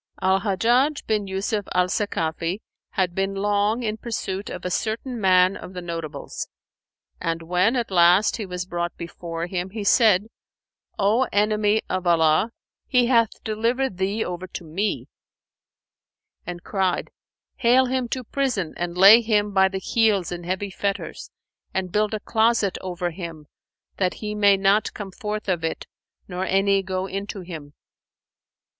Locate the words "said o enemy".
9.83-11.83